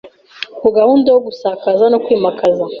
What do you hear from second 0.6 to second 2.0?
gahunda yo gusakaza no